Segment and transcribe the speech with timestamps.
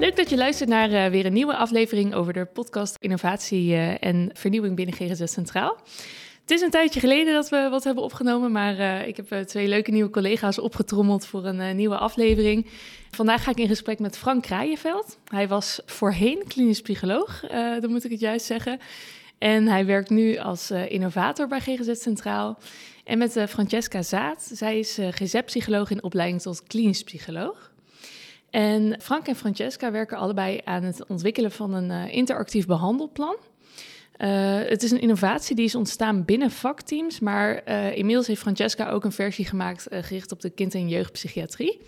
[0.00, 4.04] Leuk dat je luistert naar uh, weer een nieuwe aflevering over de podcast Innovatie uh,
[4.04, 5.76] en Vernieuwing binnen GGZ Centraal.
[6.40, 9.68] Het is een tijdje geleden dat we wat hebben opgenomen, maar uh, ik heb twee
[9.68, 12.66] leuke nieuwe collega's opgetrommeld voor een nieuwe aflevering.
[13.10, 15.18] Vandaag ga ik in gesprek met Frank Kraaienveld.
[15.24, 17.40] Hij was voorheen klinisch psycholoog,
[17.80, 18.78] dan moet ik het juist zeggen.
[19.38, 22.58] En hij werkt nu als innovator bij GGZ Centraal.
[23.04, 24.50] En met Francesca Zaat.
[24.52, 27.69] Zij is GZ-psycholoog in opleiding tot klinisch psycholoog.
[28.50, 33.36] En Frank en Francesca werken allebei aan het ontwikkelen van een uh, interactief behandelplan.
[34.18, 38.90] Uh, het is een innovatie die is ontstaan binnen vakteams, maar uh, inmiddels heeft Francesca
[38.90, 41.80] ook een versie gemaakt gericht op de kind- en jeugdpsychiatrie.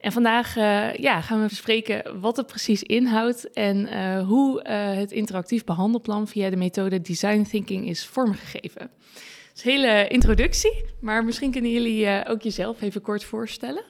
[0.00, 0.54] En vandaag
[1.00, 3.88] ja, gaan we bespreken wat het precies inhoudt en
[4.22, 8.90] hoe het interactief behandelplan via de methode design thinking is vormgegeven.
[8.90, 13.84] Dat is een hele introductie, maar misschien kunnen jullie ook jezelf even kort voorstellen.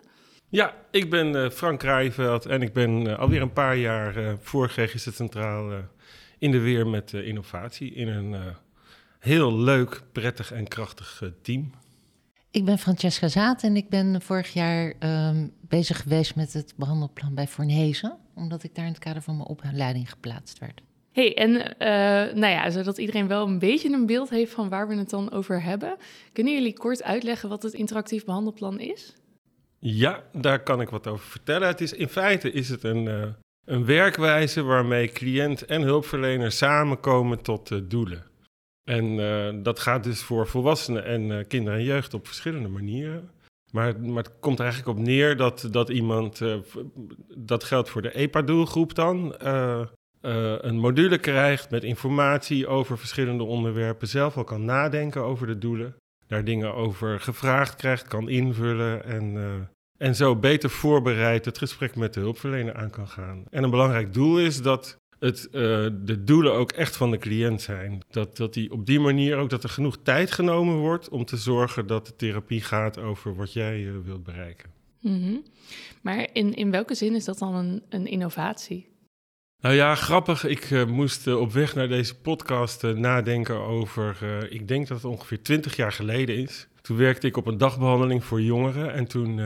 [0.51, 4.33] Ja, ik ben uh, Frank Kraaienveld en ik ben uh, alweer een paar jaar uh,
[4.41, 5.71] voor GGZ Centraal
[6.39, 8.37] in de weer met innovatie in een
[9.19, 11.71] heel leuk, prettig en krachtig team.
[12.51, 17.35] Ik ben Francesca Zaat en ik ben vorig jaar um, bezig geweest met het behandelplan
[17.35, 20.81] bij Fornezen, omdat ik daar in het kader van mijn opleiding geplaatst werd.
[21.12, 21.53] Hey, en
[22.41, 25.33] nou ja, zodat iedereen wel een beetje een beeld heeft van waar we het dan
[25.33, 25.97] over hebben,
[26.33, 29.15] kunnen jullie kort uitleggen wat het interactief behandelplan is?
[29.81, 31.69] Ja, daar kan ik wat over vertellen.
[31.69, 33.27] Het is, in feite is het een, uh,
[33.65, 38.25] een werkwijze waarmee cliënt en hulpverlener samenkomen tot doelen.
[38.84, 43.31] En uh, dat gaat dus voor volwassenen en kinderen en jeugd op verschillende manieren.
[43.72, 46.41] Maar, maar het komt eigenlijk op neer dat, dat iemand,
[47.37, 49.34] dat geldt voor de EPA-doelgroep dan,
[50.60, 55.97] een module krijgt met informatie over verschillende onderwerpen, zelf al kan nadenken over de doelen
[56.28, 59.55] daar dingen over gevraagd krijgt, kan invullen en, uh,
[59.97, 63.44] en zo beter voorbereid het gesprek met de hulpverlener aan kan gaan.
[63.50, 65.53] En een belangrijk doel is dat het, uh,
[66.03, 68.00] de doelen ook echt van de cliënt zijn.
[68.11, 71.37] Dat, dat die op die manier ook dat er genoeg tijd genomen wordt om te
[71.37, 74.71] zorgen dat de therapie gaat over wat jij uh, wilt bereiken.
[75.00, 75.43] -hmm.
[76.03, 78.89] Maar in, in welke zin is dat dan een, een innovatie?
[79.61, 80.45] Nou ja, grappig.
[80.45, 84.17] Ik uh, moest uh, op weg naar deze podcast uh, nadenken over.
[84.51, 86.67] ik denk dat het ongeveer twintig jaar geleden is.
[86.83, 88.93] Toen werkte ik op een dagbehandeling voor jongeren.
[88.93, 89.41] En toen,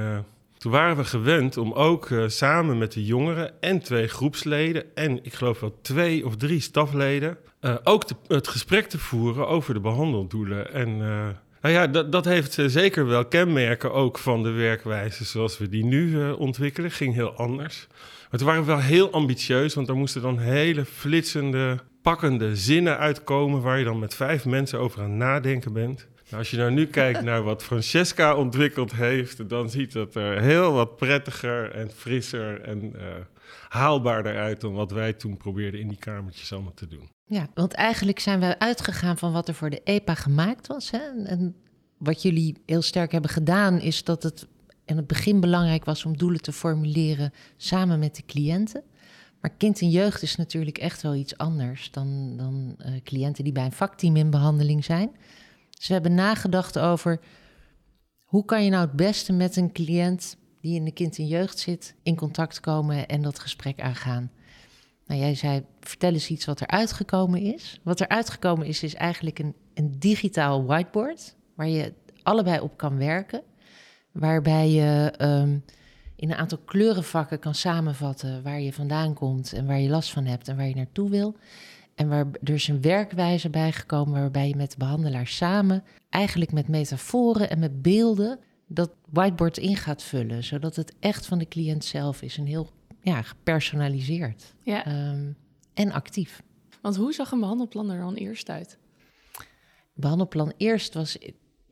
[0.59, 4.84] toen waren we gewend om ook samen met de jongeren en twee groepsleden.
[4.95, 7.37] en ik geloof wel twee of drie stafleden.
[7.83, 10.73] ook het gesprek te voeren over de behandeldoelen.
[10.73, 10.97] En.
[11.61, 15.84] Nou ja, dat, dat heeft zeker wel kenmerken ook van de werkwijze zoals we die
[15.84, 16.91] nu ontwikkelen.
[16.91, 17.89] Ging heel anders.
[18.32, 23.60] Maar het waren wel heel ambitieus, want er moesten dan hele flitsende, pakkende zinnen uitkomen
[23.60, 26.06] waar je dan met vijf mensen over aan het nadenken bent.
[26.25, 30.41] Nou, als je nou nu kijkt naar wat Francesca ontwikkeld heeft, dan ziet het er
[30.41, 33.03] heel wat prettiger en frisser en uh,
[33.69, 37.09] haalbaarder uit dan wat wij toen probeerden in die kamertjes allemaal te doen.
[37.25, 40.91] Ja, want eigenlijk zijn we uitgegaan van wat er voor de EPA gemaakt was.
[40.91, 41.25] Hè?
[41.25, 41.54] En
[41.99, 44.47] wat jullie heel sterk hebben gedaan, is dat het
[44.84, 48.82] in het begin belangrijk was om doelen te formuleren samen met de cliënten.
[49.41, 53.53] Maar kind en jeugd is natuurlijk echt wel iets anders dan, dan uh, cliënten die
[53.53, 55.10] bij een vakteam in behandeling zijn.
[55.70, 57.20] Dus we hebben nagedacht over
[58.25, 61.59] hoe kan je nou het beste met een cliënt die in de kind en jeugd
[61.59, 64.31] zit in contact komen en dat gesprek aangaan.
[65.06, 67.81] Nou, jij zei, vertel eens iets wat er uitgekomen is.
[67.82, 72.97] Wat er uitgekomen is, is eigenlijk een, een digitaal whiteboard waar je allebei op kan
[72.97, 73.43] werken
[74.12, 75.65] waarbij je um,
[76.17, 80.25] in een aantal kleurenvakken kan samenvatten waar je vandaan komt en waar je last van
[80.25, 81.37] hebt en waar je naartoe wil.
[81.94, 86.69] En waar er is een werkwijze bijgekomen waarbij je met de behandelaar samen, eigenlijk met
[86.69, 90.44] metaforen en met beelden, dat whiteboard in gaat vullen.
[90.44, 92.70] Zodat het echt van de cliënt zelf is en heel
[93.03, 95.11] ja, gepersonaliseerd ja.
[95.11, 95.37] Um,
[95.75, 96.43] en actief.
[96.82, 98.79] Want hoe zag een behandelplan er dan eerst uit?
[99.94, 101.19] Behandelplan eerst was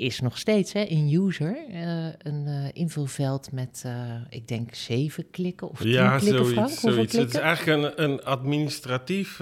[0.01, 5.31] is nog steeds hè, in user uh, een uh, invulveld met, uh, ik denk, zeven
[5.31, 6.95] klikken of tien ja, klikken, zoiets, Frank?
[6.95, 7.17] zoiets.
[7.17, 9.41] Het is eigenlijk een, een administratief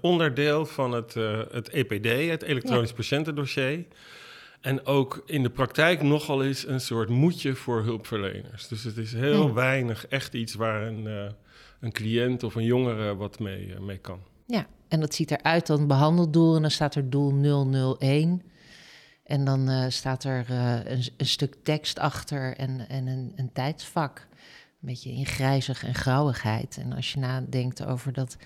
[0.00, 1.14] onderdeel van het,
[1.50, 2.96] het EPD, het elektronisch ja.
[2.96, 3.84] patiëntendossier.
[4.66, 8.68] En ook in de praktijk nogal eens een soort moedje voor hulpverleners.
[8.68, 9.52] Dus het is heel Ja.
[9.52, 11.32] weinig echt iets waar een, eh,
[11.80, 14.18] een cliënt of een jongere wat mee, eh, mee kan.
[14.46, 17.32] Ja, en dat ziet eruit dan behandeldoel en dan staat er doel
[17.98, 18.42] 001.
[19.26, 23.52] En dan eh, staat er eh, een, een stuk tekst achter en, en een, een
[23.52, 24.26] tijdsvak.
[24.80, 26.78] Een beetje in grijzig en grauwigheid.
[26.82, 28.36] En als je nadenkt over dat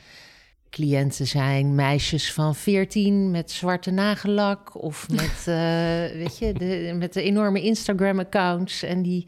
[0.71, 7.13] cliënten zijn meisjes van 14 met zwarte nagellak of met, eh, weet je, de, met
[7.13, 9.27] de enorme Instagram-accounts en die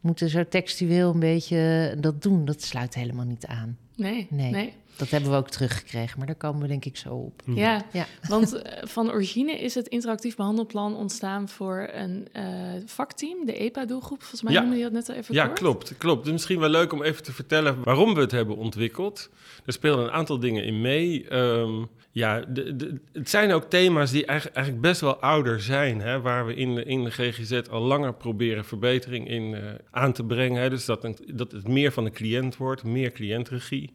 [0.00, 2.44] moeten zo textueel een beetje dat doen.
[2.44, 3.78] Dat sluit helemaal niet aan.
[3.96, 4.50] Nee, Nee.
[4.50, 4.72] nee.
[4.96, 7.42] Dat hebben we ook teruggekregen, maar daar komen we denk ik zo op.
[7.46, 8.06] Ja, Ja.
[8.28, 12.44] want eh, van origine is het interactief behandelplan ontstaan voor een eh,
[12.86, 14.18] vakteam, de EPA-doelgroep.
[14.20, 14.60] Volgens mij Ja.
[14.60, 15.58] noemde je dat net al even Ja, kort.
[15.58, 16.22] klopt, klopt.
[16.24, 19.30] Dus misschien wel leuk om even te vertellen waarom we het hebben ontwikkeld.
[19.66, 21.28] Er spelen een aantal dingen in mee.
[21.28, 26.00] Ehm, ja, de, de- het zijn ook thema's die eigenlijk, eigenlijk best wel ouder zijn,
[26.00, 30.12] hè, waar we in de, in de GGZ al langer proberen verbetering in eh, aan
[30.12, 30.62] te brengen.
[30.62, 30.70] Hè.
[30.70, 33.92] Dus dat, een- dat het meer van de cliënt wordt, meer cliëntregie.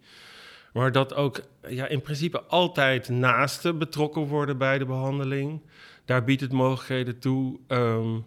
[0.77, 5.62] Maar dat ook ja, in principe altijd naasten betrokken worden bij de behandeling.
[6.06, 7.59] Daar biedt het mogelijkheden toe.
[7.68, 8.19] Ehm,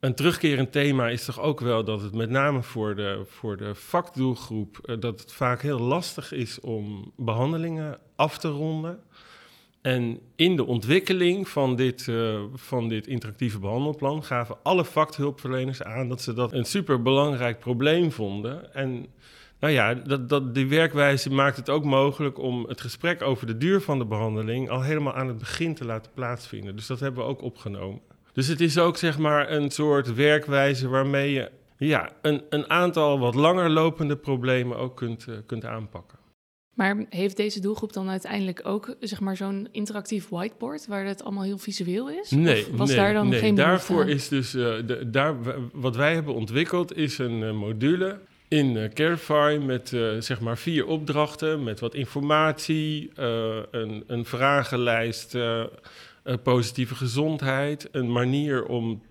[0.00, 3.74] een terugkerend thema is toch ook wel dat het met name voor de, voor de
[3.74, 4.78] vakdoelgroep...
[4.84, 9.00] eh, dat het vaak heel lastig is om behandelingen af te ronden.
[9.80, 14.24] En in de ontwikkeling van dit, eh, van dit interactieve behandelplan...
[14.24, 18.74] gaven alle vakhulpverleners aan dat ze dat een superbelangrijk probleem vonden.
[18.74, 19.06] En
[19.60, 23.56] nou ja, dat, dat, die werkwijze maakt het ook mogelijk om het gesprek over de
[23.56, 24.70] duur van de behandeling...
[24.70, 26.76] al helemaal aan het begin te laten plaatsvinden.
[26.76, 28.00] Dus dat hebben we ook opgenomen.
[28.32, 33.18] Dus het is ook zeg maar een soort werkwijze waarmee je ja, een, een aantal
[33.18, 36.18] wat langer lopende problemen ook kunt, eh, kunt aanpakken.
[36.74, 41.44] Maar heeft deze doelgroep dan uiteindelijk ook zeg maar, zo'n interactief whiteboard waar het allemaal
[41.44, 42.30] heel visueel is?
[42.30, 43.38] Nee, Of was nee, daar dan nee.
[43.38, 44.08] geen Daarvoor aan?
[44.08, 45.36] is dus uh, de, daar,
[45.72, 50.58] wat wij hebben ontwikkeld is een uh, module in uh, Carify met uh, zeg maar
[50.58, 55.36] vier opdrachten met wat informatie, uh, een, een vragenlijst,
[56.42, 59.02] positieve gezondheid, een manier om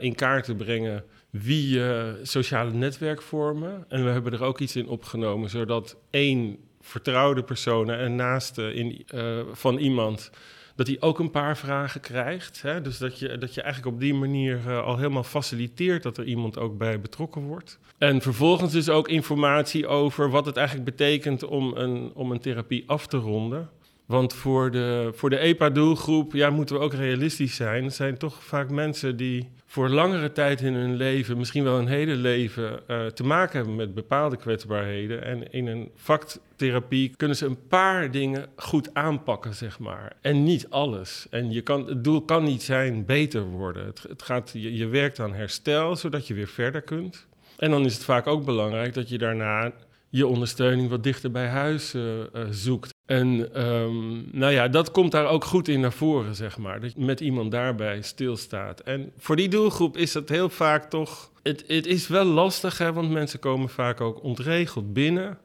[0.00, 1.80] in kaart te brengen wie
[2.22, 3.84] sociale netwerk vormen.
[3.88, 9.06] En we hebben er ook iets in opgenomen, zodat één vertrouwde persoon en naaste in,
[9.52, 10.30] van iemand
[10.76, 12.62] dat hij ook een paar vragen krijgt.
[12.62, 12.82] Hè?
[12.82, 16.24] Dus dat je, dat je eigenlijk op die manier uh, al helemaal faciliteert dat er
[16.24, 17.78] iemand ook bij betrokken wordt.
[17.98, 22.84] En vervolgens dus ook informatie over wat het eigenlijk betekent om een, om een therapie
[22.86, 23.70] af te ronden.
[24.06, 27.84] Want voor de, voor de EPA-doelgroep ja, moeten we ook realistisch zijn.
[27.84, 31.86] Het zijn toch vaak mensen die voor langere tijd in hun leven, misschien wel hun
[31.86, 35.24] hele leven, uh, te maken hebben met bepaalde kwetsbaarheden.
[35.24, 40.12] En in een vaktherapie kunnen ze een paar dingen goed aanpakken, zeg maar.
[40.20, 41.26] En niet alles.
[41.30, 43.86] En je kan, het doel kan niet zijn beter worden.
[43.86, 47.26] Het, gaat, je, je werkt aan herstel, zodat je weer verder kunt.
[47.56, 49.72] En dan is het vaak ook belangrijk dat je daarna
[50.08, 52.95] je ondersteuning wat dichter bij huis uh, uh, zoekt.
[53.06, 56.80] En um, nou ja, dat komt daar ook goed in naar voren, zeg maar.
[56.80, 58.80] Dat je met iemand daarbij stilstaat.
[58.80, 61.30] En voor die doelgroep is dat heel vaak toch...
[61.42, 65.38] Het, het is wel lastig, hè, want mensen komen vaak ook ontregeld binnen.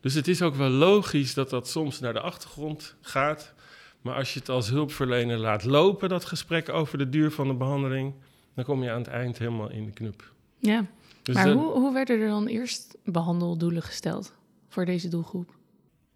[0.00, 3.54] Dus het is ook wel logisch dat dat soms naar de achtergrond gaat.
[4.02, 7.54] Maar als je het als hulpverlener laat lopen, dat gesprek over de duur van de
[7.54, 8.14] behandeling...
[8.54, 10.32] dan kom je aan het eind helemaal in de knup.
[10.58, 10.84] Ja,
[11.22, 14.34] dus maar hoe, hoe werden er dan eerst behandeldoelen gesteld
[14.68, 15.56] voor deze doelgroep?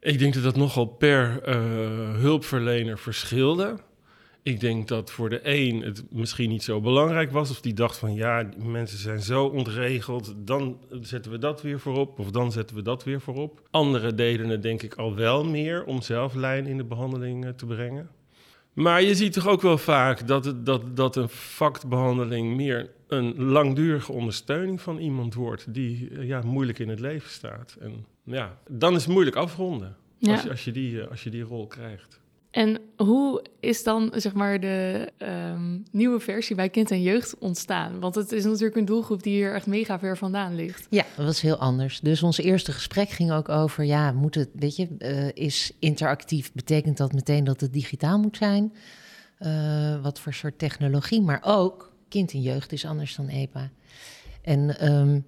[0.03, 1.55] Ik denk dat dat nogal per uh,
[2.15, 3.77] hulpverlener verschilde.
[4.43, 7.51] Ik denk dat voor de een het misschien niet zo belangrijk was.
[7.51, 10.35] Of die dacht van ja, mensen zijn zo ontregeld.
[10.37, 12.19] Dan zetten we dat weer voorop.
[12.19, 13.63] Of dan zetten we dat weer voorop.
[13.71, 17.51] Anderen deden het denk ik al wel meer om zelf lijn in de behandeling uh,
[17.51, 18.11] te brengen.
[18.73, 24.13] Maar je ziet toch ook wel vaak dat, dat, dat een vaktbehandeling meer een langdurige
[24.13, 27.77] ondersteuning van iemand wordt die uh, ja, moeilijk in het leven staat.
[27.81, 30.33] En ja, dan is het moeilijk afronden ja.
[30.33, 32.21] als, je, als, je die, als je die rol krijgt.
[32.51, 38.01] En hoe is dan zeg maar de um, nieuwe versie bij kind en jeugd ontstaan?
[38.01, 40.87] Want het is natuurlijk een doelgroep die hier echt mega ver vandaan ligt.
[40.91, 42.01] Ja, dat was heel anders.
[42.01, 46.53] Dus ons eerste gesprek ging ook over, ja, moet het, weet je, uh, is interactief,
[46.53, 48.73] betekent dat meteen dat het digitaal moet zijn?
[49.41, 51.23] Uh, wat voor soort technologie?
[51.23, 53.71] Maar ook, kind en jeugd is anders dan EPA.
[54.43, 55.27] En um,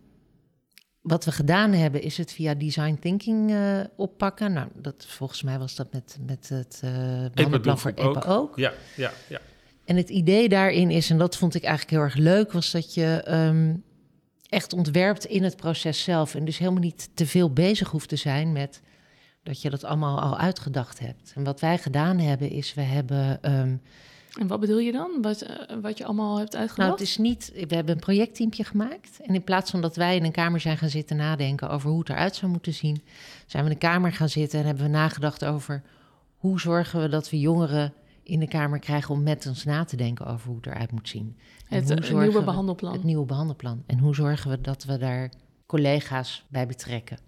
[1.00, 4.52] wat we gedaan hebben, is het via design thinking uh, oppakken.
[4.52, 6.90] Nou, dat, volgens mij was dat met, met het uh,
[7.34, 8.26] behandelplan voor EPA ook.
[8.26, 8.56] ook.
[8.58, 9.40] Ja, ja, ja.
[9.84, 12.94] En het idee daarin is, en dat vond ik eigenlijk heel erg leuk, was dat
[12.94, 13.84] je um,
[14.48, 16.34] echt ontwerpt in het proces zelf.
[16.34, 18.80] En dus helemaal niet te veel bezig hoeft te zijn met
[19.42, 21.32] dat je dat allemaal al uitgedacht hebt.
[21.34, 23.80] En wat wij gedaan hebben, is we hebben um,
[24.40, 25.22] En wat bedoel je dan?
[25.22, 26.88] Wat, eh, wat je allemaal hebt uitgedacht?
[26.88, 27.52] Nou, het is niet.
[27.68, 29.20] We hebben een projectteampje gemaakt.
[29.20, 31.98] En in plaats van dat wij in een kamer zijn gaan zitten nadenken over hoe
[31.98, 33.02] het eruit zou moeten zien,
[33.46, 35.82] zijn we in de kamer gaan zitten en hebben we nagedacht over
[36.36, 39.96] hoe zorgen we dat we jongeren in de kamer krijgen om met ons na te
[39.96, 41.36] denken over hoe het eruit moet zien.
[41.68, 42.92] En het eh, nieuwe we- behandelplan.
[42.92, 43.82] Het nieuwe behandelplan.
[43.86, 45.30] En hoe zorgen we dat we daar
[45.66, 47.18] collega's bij betrekken?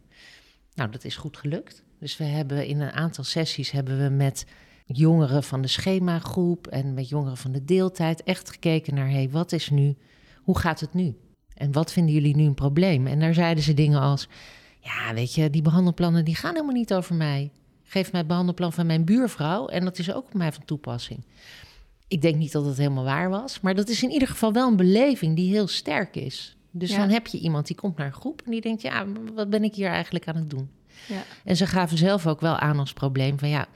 [0.74, 1.82] Nou, dat is goed gelukt.
[2.00, 4.46] Dus we hebben in een aantal sessies hebben we met
[4.86, 9.52] jongeren van de schemagroep en met jongeren van de deeltijd echt gekeken naar hey, wat
[9.52, 9.96] is nu,
[10.42, 11.16] hoe gaat het nu?
[11.54, 13.06] En wat vinden jullie nu een probleem?
[13.06, 14.28] En daar zeiden ze dingen als:
[14.80, 17.50] Ja, weet je, die behandelplannen die gaan helemaal niet over mij.
[17.84, 21.24] Geef mij het behandelplan van mijn buurvrouw en dat is ook op mij van toepassing.
[22.08, 24.68] Ik denk niet dat het helemaal waar was, maar dat is in ieder geval wel
[24.68, 26.56] een beleving die heel sterk is.
[26.70, 26.96] Dus Ja.
[26.98, 29.64] dan heb je iemand die komt naar een groep en die denkt: Ja, wat ben
[29.64, 30.70] ik hier eigenlijk aan het doen?
[31.08, 31.22] Ja.
[31.44, 33.66] En ze gaven zelf ook wel aan als probleem van ja,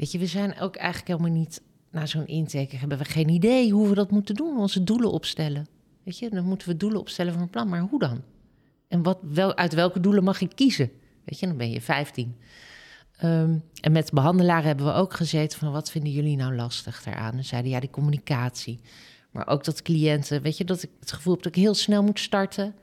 [0.00, 3.72] weet je, we zijn ook eigenlijk helemaal niet na zo'n intake hebben we geen idee
[3.72, 5.66] hoe we dat moeten doen, onze doelen opstellen.
[6.02, 8.22] Weet je, dan moeten we doelen opstellen voor een plan, maar hoe dan?
[8.88, 10.90] En wat, wel, uit welke doelen mag ik kiezen?
[11.24, 12.36] Weet je, dan ben je 15.
[13.16, 17.36] Ehm, en met behandelaren hebben we ook gezeten van wat vinden jullie nou lastig daaraan?
[17.36, 18.80] En zeiden ja, die communicatie.
[19.30, 22.02] Maar ook dat cliënten, weet je, dat ik het gevoel heb dat ik heel snel
[22.02, 22.74] moet starten.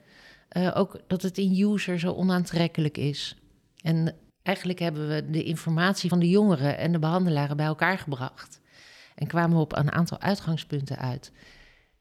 [0.50, 3.36] Eh, ook dat het in user zo onaantrekkelijk is.
[3.82, 4.16] En
[4.48, 8.62] eigenlijk hebben we de informatie van de jongeren en de behandelaren bij elkaar gebracht.
[9.16, 11.32] En kwamen we op een aantal uitgangspunten uit.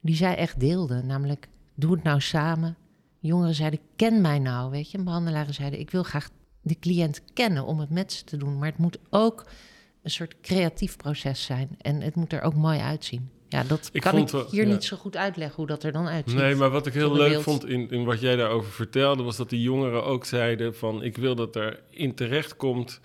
[0.01, 1.07] Die zij echt deelden.
[1.07, 2.77] Namelijk, doe het nou samen.
[3.19, 4.99] Jongeren zeiden, ken mij nou, weet je.
[4.99, 6.31] En behandelaren zeiden, ik wil graag
[6.63, 8.59] de cliënt kennen om het met ze te doen.
[8.59, 9.47] Maar het moet ook
[10.03, 11.69] een soort creatief proces zijn.
[11.81, 13.31] En het moet er ook mooi uitzien.
[13.49, 14.73] Ja, dat Ik kan vond ik wel- hier ja.
[14.73, 16.39] niet zo goed uitleggen hoe dat er dan uitziet.
[16.39, 17.43] Nee, maar wat ik heel leuk beeld.
[17.43, 21.17] vond in, in wat jij daarover vertelde, was dat die jongeren ook zeiden van ik
[21.17, 23.01] wil dat er in terecht komt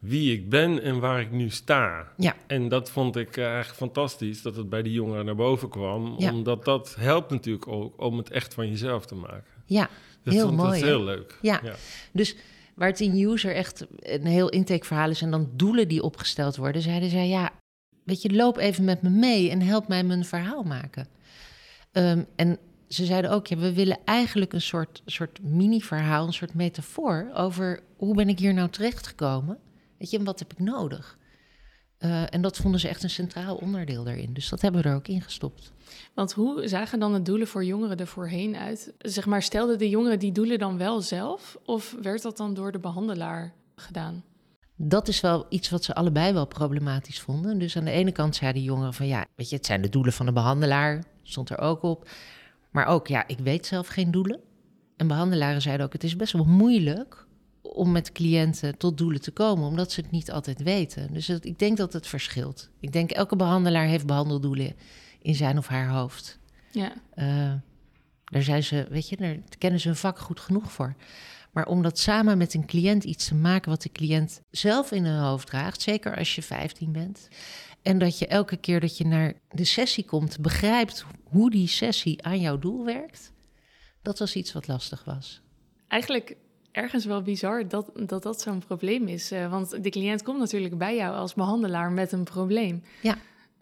[0.00, 2.12] wie ik ben en waar ik nu sta.
[2.16, 2.36] Ja.
[2.46, 6.14] En dat vond ik eh, eigenlijk fantastisch dat het bij die jongeren naar boven kwam,
[6.18, 6.32] Ja.
[6.32, 9.44] omdat dat helpt natuurlijk ook om het echt van jezelf te maken.
[9.64, 9.88] Ja,
[10.22, 10.88] Dat Heel vond, mooi, Dat is hè?
[10.88, 11.38] heel leuk.
[11.42, 11.60] Ja.
[11.62, 11.74] ja.
[12.12, 12.36] Dus
[12.74, 16.82] waar het in user echt een heel intakeverhaal is en dan doelen die opgesteld worden,
[16.82, 17.50] zeiden zij ja,
[18.10, 21.06] weet je, loop even met me mee en help mij mijn verhaal maken.
[21.92, 26.54] Ehm, en ze zeiden ook, ja, we willen eigenlijk een soort, soort mini-verhaal, een soort
[26.54, 29.58] metafoor over hoe ben ik hier nou terechtgekomen?
[29.98, 31.18] Weet je, en wat heb ik nodig?
[31.98, 34.32] Eh, en dat vonden ze echt een centraal onderdeel daarin.
[34.32, 35.72] Dus dat hebben we er ook in gestopt.
[36.14, 38.92] Want hoe zagen dan de doelen voor jongeren er voorheen uit?
[38.98, 41.58] Zeg maar, stelden de jongeren die doelen dan wel zelf?
[41.64, 44.24] Of werd dat dan door de behandelaar gedaan?
[44.82, 47.58] Dat is wel iets wat ze allebei wel problematisch vonden.
[47.58, 50.12] Dus aan de ene kant zeiden jongeren van ja, weet je, het zijn de doelen
[50.12, 52.08] van de behandelaar, stond er ook op.
[52.70, 54.40] Maar ook ja, ik weet zelf geen doelen.
[54.96, 57.26] En behandelaren zeiden ook, het is best wel moeilijk
[57.62, 61.12] om met cliënten tot doelen te komen, omdat ze het niet altijd weten.
[61.12, 62.68] Dus het- ik denk dat het verschilt.
[62.80, 64.72] Ik denk elke behandelaar heeft behandeldoelen
[65.22, 66.38] in zijn of haar hoofd.
[66.70, 67.52] Ja, Eh,
[68.24, 70.94] daar zijn ze, weet je, daar kennen ze hun vak goed genoeg voor.
[71.52, 75.04] Maar om dat samen met een cliënt iets te maken wat de cliënt zelf in
[75.04, 77.28] hun hoofd draagt, zeker als je 15 bent.
[77.82, 82.24] En dat je elke keer dat je naar de sessie komt, begrijpt hoe die sessie
[82.24, 83.32] aan jouw doel werkt.
[84.02, 85.40] Dat was iets wat lastig was.
[85.88, 86.36] eigenlijk
[86.72, 89.30] ergens wel bizar dat dat, dat zo'n probleem is.
[89.30, 92.82] Eh, want de cliënt komt natuurlijk bij jou als behandelaar met een probleem.
[93.02, 93.16] Ja.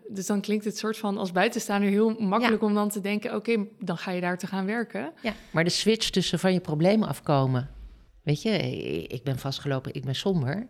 [0.08, 3.34] Dus dan klinkt het soort van als buitenstaander heel makkelijk om dan te denken...
[3.34, 5.12] oké, dan ga je daar te gaan werken.
[5.22, 7.70] Ja, maar de switch tussen van je problemen afkomen.
[8.28, 8.50] Weet je,
[9.06, 10.66] ik ben vastgelopen, ik ben somber.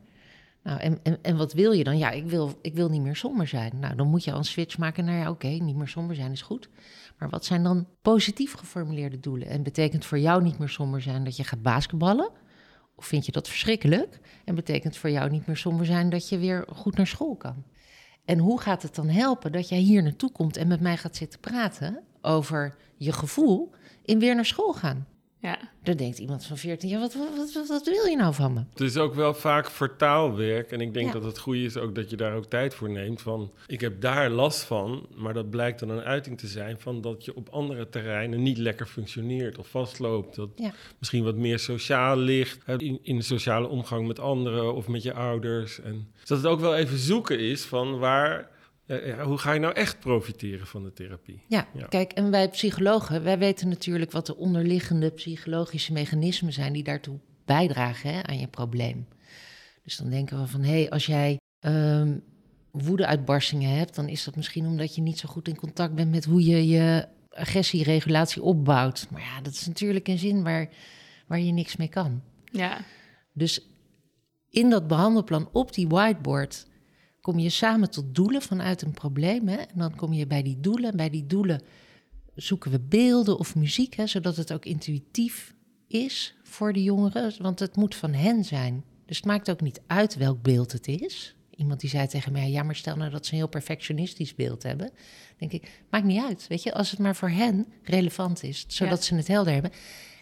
[0.63, 1.99] Nou, en, en, en wat wil je dan?
[1.99, 3.79] Ja, ik wil, ik wil niet meer somber zijn.
[3.79, 6.33] Nou, dan moet je al een switch maken naar, ja, oké, niet meer somber zijn
[6.33, 6.69] is goed.
[7.19, 9.49] Maar wat zijn dan positief geformuleerde doelen?
[9.49, 12.31] En betekent voor jou niet meer somber zijn dat je gaat basketballen?
[12.95, 14.21] Of vind je dat verschrikkelijk?
[14.45, 17.65] En betekent voor jou niet meer somber zijn dat je weer goed naar school kan?
[18.25, 21.17] En hoe gaat het dan helpen dat jij hier naartoe komt en met mij gaat
[21.17, 23.71] zitten praten over je gevoel
[24.03, 25.07] in weer naar school gaan?
[25.41, 28.53] Ja, Dan denkt iemand van 14 jaar, wat, wat, wat, wat wil je nou van
[28.53, 28.61] me?
[28.71, 30.73] Het is ook wel vaak vertaalwerk.
[30.73, 31.13] En ik denk Ja.
[31.13, 33.21] dat het goede is ook dat je daar ook tijd voor neemt.
[33.23, 37.01] Van, ik heb daar last van, maar dat blijkt dan een uiting te zijn van
[37.01, 40.35] dat je op andere terreinen niet lekker functioneert of vastloopt.
[40.35, 40.73] Dat Ja.
[40.99, 45.13] misschien wat meer sociaal ligt, in, in de sociale omgang met anderen of met je
[45.13, 45.81] ouders.
[45.81, 48.49] En dus dat het ook wel even zoeken is van waar,
[48.89, 51.43] ja, hoe ga je nou echt profiteren van de therapie?
[51.49, 51.87] Ja, Ja.
[51.87, 57.19] kijk, en wij psychologen, wij weten natuurlijk wat de onderliggende psychologische mechanismen zijn die daartoe
[57.45, 59.09] bijdragen hè, aan je probleem.
[59.83, 62.17] Dus dan denken we van, hé, hey, als jij ehm
[62.71, 66.25] woedeuitbarstingen hebt, dan is dat misschien omdat je niet zo goed in contact bent met
[66.25, 69.07] hoe je je agressieregulatie opbouwt.
[69.11, 70.69] Maar ja, dat is natuurlijk een zin waar,
[71.27, 72.23] waar je niks mee kan.
[72.45, 72.79] ja,
[73.33, 73.67] Dus
[74.51, 76.67] in dat behandelplan op die whiteboard
[77.29, 79.49] kom je samen tot doelen vanuit een probleem.
[79.49, 79.57] Hè?
[79.57, 80.91] En dan kom je bij die doelen.
[80.91, 81.63] En bij die doelen
[82.35, 85.55] zoeken we beelden of muziek, hè, zodat het ook intuïtief
[85.87, 87.33] is voor de jongeren.
[87.39, 88.85] Want het moet van hen zijn.
[89.07, 91.35] Dus het maakt ook niet uit welk beeld het is.
[91.51, 94.63] Iemand die zei tegen mij, ja, maar stel nou dat ze een heel perfectionistisch beeld
[94.63, 94.91] hebben.
[95.37, 99.05] denk ik, maakt niet uit, weet je, als het maar voor hen relevant is, zodat
[99.05, 99.73] ze het helder hebben.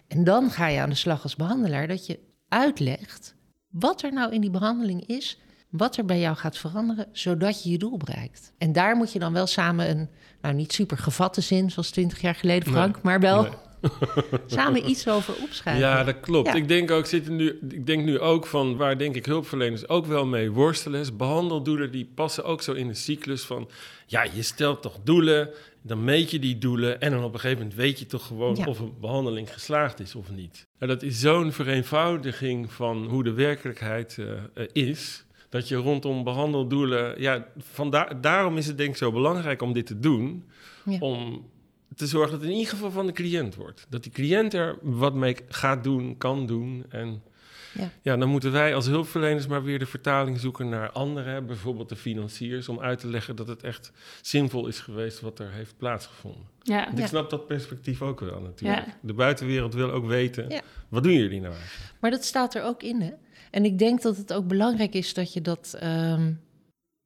[0.07, 3.35] En dan ga je aan de slag als behandelaar, dat je uitlegt
[3.69, 7.69] wat er nou in die behandeling is, wat er bij jou gaat veranderen, zodat je
[7.69, 8.53] je doel bereikt.
[8.57, 10.09] En daar moet je dan wel samen een,
[10.41, 13.47] nou niet super gevatte zin, zoals twintig jaar geleden, Frank, maar wel
[14.45, 15.83] samen iets over opschrijven.
[15.83, 16.55] Ja, dat klopt.
[16.55, 20.05] Ik denk ook, zitten nu, ik denk nu ook van waar denk ik hulpverleners ook
[20.05, 20.99] wel mee worstelen.
[20.99, 23.69] Is behandeldoelen die passen ook zo in een cyclus van,
[24.05, 25.49] ja, je stelt toch doelen,
[25.81, 28.67] dan meet je die doelen en dan op een gegeven moment weet je toch gewoon
[28.67, 30.67] of een behandeling geslaagd is of niet.
[30.79, 37.21] Nou, dat is zo'n vereenvoudiging van hoe de werkelijkheid uh, is dat je rondom behandeldoelen.
[37.21, 40.45] Ja, vandaar, daarom is het denk ik zo belangrijk om dit te doen.
[40.99, 41.45] Om
[41.95, 43.85] te zorgen dat het in ieder geval van de cliënt wordt.
[43.89, 46.85] Dat die cliënt er wat mee gaat doen, kan doen.
[46.89, 47.21] En
[47.73, 47.89] ja.
[48.01, 51.95] ja, dan moeten wij als hulpverleners maar weer de vertaling zoeken naar anderen, bijvoorbeeld de
[51.95, 56.47] financiers, om uit te leggen dat het echt zinvol is geweest wat er heeft plaatsgevonden.
[56.61, 56.95] Ja.
[56.95, 58.87] ik snap dat perspectief ook wel natuurlijk.
[59.01, 61.93] De buitenwereld wil ook weten, wat doen jullie nou eigenlijk?
[61.99, 63.11] Maar dat staat er ook in, hè?
[63.51, 65.75] En ik denk dat het ook belangrijk is dat je dat.
[65.79, 66.31] Ehm,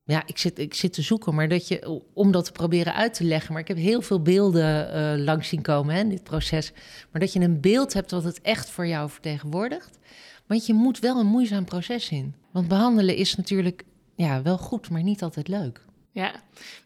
[0.03, 3.13] ja, ik zit, ik zit te zoeken, maar dat je, om dat te proberen uit
[3.13, 3.53] te leggen.
[3.53, 6.71] Maar ik heb heel veel beelden uh, langs zien komen hè, in dit proces.
[7.11, 9.99] Maar dat je een beeld hebt wat het echt voor jou vertegenwoordigt.
[10.47, 12.35] Want je moet wel een moeizaam proces in.
[12.51, 13.83] Want behandelen is natuurlijk
[14.15, 15.81] ja, wel goed, maar niet altijd leuk.
[16.11, 16.33] Ja,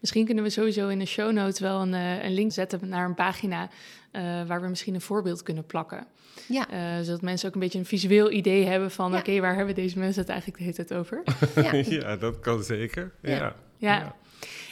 [0.00, 3.04] misschien kunnen we sowieso in de show notes wel een, eh, een link zetten naar
[3.04, 3.68] een pagina
[4.12, 6.06] uh, waar we misschien een voorbeeld kunnen plakken.
[6.48, 6.66] Ja.
[6.72, 9.16] Uh, zodat mensen ook een beetje een visueel idee hebben van...
[9.16, 11.22] oké, waar hebben deze mensen het eigenlijk de hele tijd over?
[11.64, 11.82] ja.
[12.00, 13.12] ja, dat kan zeker.
[13.22, 13.56] Ja.
[13.76, 14.14] ja.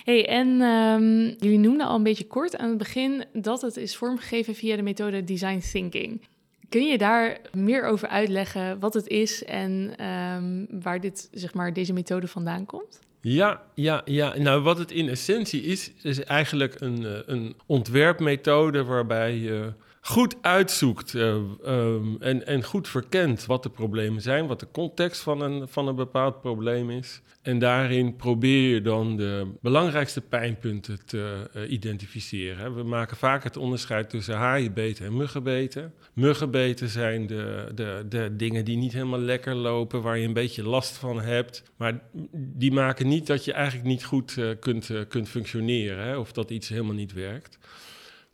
[0.04, 3.24] Hey, en um, jullie noemden al een beetje kort aan het begin...
[3.32, 6.22] dat het is vormgegeven via de methode design thinking.
[6.68, 9.44] Kun je daar meer over uitleggen wat het is...
[9.44, 13.00] en um, waar dit, zeg maar, deze methode vandaan komt?
[13.26, 14.36] Ja, ja, ja.
[14.36, 19.72] Nou, wat het in essentie is, is eigenlijk een, eh, een ontwerpmethode waarbij je
[20.06, 21.34] goed uitzoekt uh,
[21.66, 25.88] um, en, en goed verkent wat de problemen zijn, wat de context van een, van
[25.88, 27.20] een bepaald probleem is.
[27.42, 32.74] En daarin probeer je dan de belangrijkste pijnpunten te uh, identificeren.
[32.74, 35.92] We maken vaak het onderscheid tussen haaienbeten en muggenbeten.
[36.12, 40.62] Muggenbeten zijn de, de, de dingen die niet helemaal lekker lopen, waar je een beetje
[40.62, 41.62] last van hebt.
[41.76, 42.00] Maar
[42.32, 46.50] die maken niet dat je eigenlijk niet goed uh, kunt, kunt functioneren hè, of dat
[46.50, 47.58] iets helemaal niet werkt.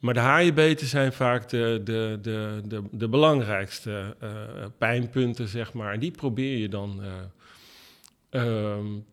[0.00, 4.30] Maar de haaienbeten zijn vaak de, de, de, de, belangrijkste uh,
[4.78, 5.92] pijnpunten, zeg maar.
[5.92, 7.00] En die probeer je dan,
[8.30, 8.42] uh,
[8.74, 9.04] um,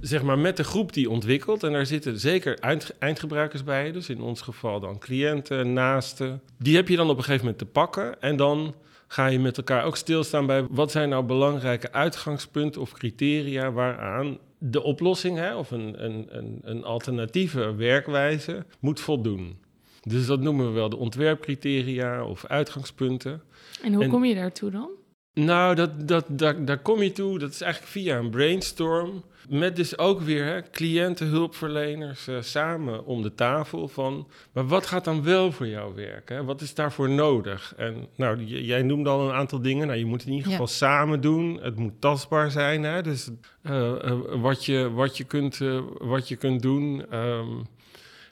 [0.00, 1.62] zeg maar, met de groep die ontwikkelt.
[1.62, 6.40] En daar zitten zeker eind, eindgebruikers bij, dus in ons geval dan cliënten, naasten.
[6.58, 8.20] Die heb je dan op een gegeven moment te pakken.
[8.20, 8.74] En dan
[9.06, 14.38] ga je met elkaar ook stilstaan bij wat zijn nou belangrijke uitgangspunten of criteria waaraan
[14.58, 19.64] de oplossing hè, of een, een, een, een alternatieve werkwijze moet voldoen.
[20.08, 23.42] Dus dat noemen we wel de ontwerpcriteria of uitgangspunten.
[23.82, 24.88] En hoe kom je daartoe dan?
[25.34, 29.24] Nou, dat, dat, daar, daar kom je toe, dat is eigenlijk via een brainstorm.
[29.48, 34.26] Met dus ook weer hè, cliënten, hulpverleners uh, samen om de tafel van...
[34.52, 36.36] maar wat gaat dan wel voor jou werken?
[36.36, 36.44] Hè?
[36.44, 37.74] Wat is daarvoor nodig?
[37.76, 39.86] En nou, jij noemde al een aantal dingen.
[39.86, 41.58] Nou, je moet het in ieder geval samen doen.
[41.62, 42.82] Het moet tastbaar zijn.
[42.82, 43.02] Hè?
[43.02, 43.30] Dus
[43.62, 45.60] uh, uh, wat, je, wat, je kunt,
[45.98, 47.14] wat je kunt doen...
[47.14, 47.66] Um,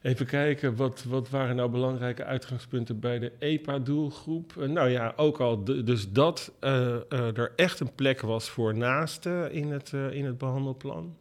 [0.04, 4.54] Even kijken, wat, wat waren nou belangrijke uitgangspunten bij de EPA-doelgroep?
[4.58, 8.76] Uh, nou ja, ook al dus dat uh, uh, er echt een plek was voor
[8.76, 11.16] naasten in het, in het behandelplan.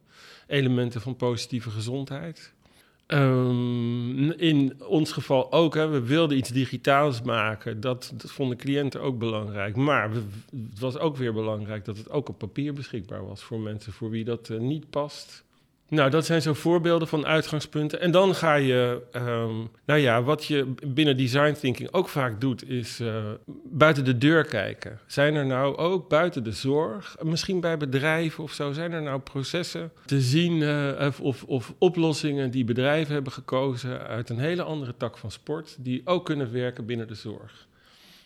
[0.47, 2.53] Elementen van positieve gezondheid.
[3.07, 7.79] Um, in ons geval ook, hè, we wilden iets digitaals maken.
[7.79, 9.75] Dat, dat vonden cliënten ook belangrijk.
[9.75, 13.93] Maar het was ook weer belangrijk dat het ook op papier beschikbaar was voor mensen
[13.93, 15.43] voor wie dat niet past.
[15.87, 18.01] Nou, dat zijn zo voorbeelden van uitgangspunten.
[18.01, 22.69] En dan ga je, um, nou ja, wat je binnen design thinking ook vaak doet,
[22.69, 23.23] is uh,
[23.63, 24.99] buiten de deur kijken.
[25.07, 29.19] Zijn er nou ook buiten de zorg, misschien bij bedrijven of zo, zijn er nou
[29.19, 34.97] processen te zien uh, of, of, oplossingen die bedrijven hebben gekozen uit een hele andere
[34.97, 37.67] tak van sport, die ook kunnen werken binnen de zorg?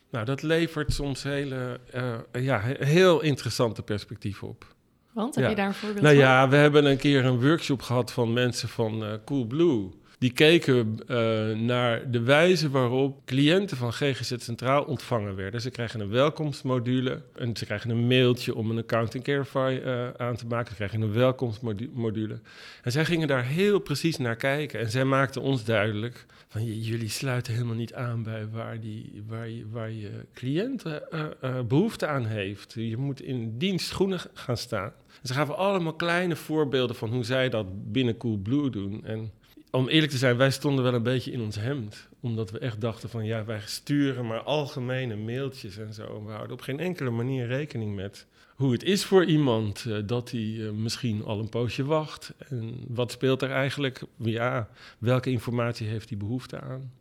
[0.09, 4.75] Nou, dat levert soms hele, uh, ja, heel interessante perspectieven op.
[5.17, 6.25] Want heb je daar een voorbeeld nou, van?
[6.25, 9.89] Nou ja, we hebben een keer een workshop gehad van mensen van uh, Coolblue.
[10.19, 11.17] Die keken uh,
[11.55, 15.61] naar de wijze waarop cliënten van GGZ Centraal ontvangen werden.
[15.61, 20.09] Ze krijgen een welkomstmodule en ze krijgen een mailtje om een account in Carify uh,
[20.17, 20.69] aan te maken.
[20.69, 22.39] Ze krijgen een welkomstmodule.
[22.81, 27.09] En zij gingen daar heel precies naar kijken en zij maakten ons duidelijk van jullie
[27.09, 32.25] sluiten helemaal niet aan bij waar, die, waar, je, waar je cliënt uh, behoefte aan
[32.25, 32.73] heeft.
[32.73, 34.91] Je moet in dienstschoenen gaan staan.
[35.23, 39.05] Ze gaven allemaal kleine voorbeelden van hoe zij dat binnen Coolblue doen.
[39.05, 39.31] En
[39.71, 42.07] om eerlijk te zijn, wij stonden wel een beetje in ons hemd.
[42.19, 46.23] Omdat we echt dachten van ja, wij sturen maar algemene mailtjes en zo.
[46.25, 48.25] We houden op geen enkele manier rekening met
[48.55, 52.33] hoe het is voor iemand uh, dat hij uh, misschien al een poosje wacht.
[52.49, 54.01] En wat speelt er eigenlijk?
[54.15, 56.91] Ja, welke informatie heeft hij behoefte aan?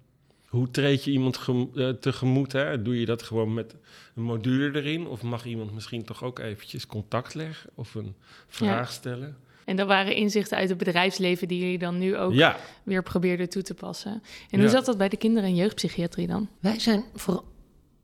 [0.56, 2.52] Hoe treed je iemand uh, tegemoet?
[2.52, 2.82] Hè?
[2.82, 3.74] Doe je dat gewoon met
[4.14, 5.06] een module erin?
[5.06, 8.14] Of mag iemand misschien toch ook eventjes contact leggen of een
[8.46, 8.92] vraag ja.
[8.94, 9.36] stellen?
[9.64, 12.56] En dat waren inzichten uit het bedrijfsleven die jullie dan nu ook ja.
[12.82, 14.22] weer probeerden toe te passen.
[14.50, 16.48] En hoe zat dat bij de kinder- en jeugdpsychiatrie dan?
[16.60, 17.44] Wij zijn vooral...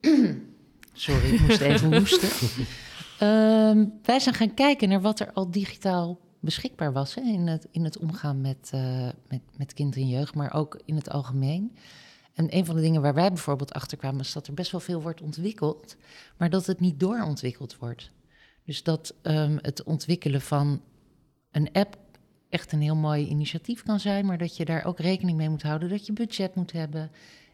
[0.92, 2.28] Sorry, ik moest even hoesten.
[3.28, 7.66] Um, wij zijn gaan kijken naar wat er al digitaal beschikbaar was hè, in, het,
[7.70, 11.76] in het omgaan met, uh, met, met kind en jeugd, maar ook in het algemeen.
[12.34, 14.80] En een van de dingen waar wij bijvoorbeeld achter kwamen, is dat er best wel
[14.80, 15.96] veel wordt ontwikkeld,
[16.36, 18.10] maar dat het niet doorontwikkeld wordt.
[18.64, 20.82] Dus dat um, het ontwikkelen van
[21.50, 21.96] een app
[22.48, 25.62] echt een heel mooi initiatief kan zijn, maar dat je daar ook rekening mee moet
[25.62, 27.10] houden dat je budget moet hebben,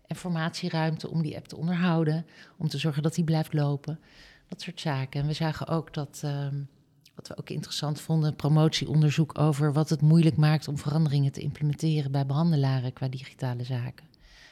[0.06, 4.00] informatieruimte om die app te onderhouden, om te zorgen dat die blijft lopen.
[4.48, 5.20] Dat soort zaken.
[5.20, 6.68] En we zagen ook dat, um,
[7.14, 12.12] wat we ook interessant vonden, promotieonderzoek over wat het moeilijk maakt om veranderingen te implementeren
[12.12, 14.07] bij behandelaren qua digitale zaken.